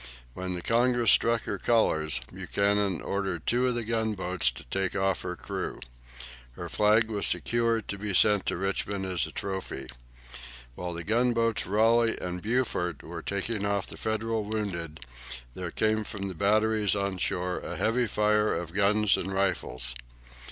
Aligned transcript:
When 0.33 0.55
the 0.55 0.63
"Congress" 0.63 1.11
struck 1.11 1.43
her 1.43 1.59
colours, 1.59 2.21
Buchanan 2.33 3.01
ordered 3.01 3.45
two 3.45 3.67
of 3.67 3.75
the 3.75 3.83
gunboats 3.83 4.49
to 4.49 4.63
take 4.63 4.95
off 4.95 5.21
her 5.21 5.35
crew. 5.35 5.79
Her 6.53 6.67
flag 6.69 7.07
was 7.11 7.27
secured 7.27 7.87
to 7.89 7.99
be 7.99 8.15
sent 8.15 8.47
to 8.47 8.57
Richmond 8.57 9.05
as 9.05 9.27
a 9.27 9.31
trophy. 9.31 9.89
While 10.73 10.93
the 10.95 11.03
gunboats 11.03 11.67
"Raleigh" 11.67 12.17
and 12.19 12.41
"Beaufort" 12.41 13.03
were 13.03 13.21
taking 13.21 13.63
off 13.63 13.85
the 13.85 13.95
Federal 13.95 14.43
wounded, 14.43 15.01
there 15.53 15.69
came 15.69 16.03
from 16.03 16.23
the 16.29 16.33
batteries 16.33 16.95
on 16.95 17.19
shore 17.19 17.59
a 17.59 17.75
heavy 17.77 18.07
fire 18.07 18.55
of 18.55 18.73
guns 18.73 19.17
and 19.17 19.31
rifles. 19.31 19.93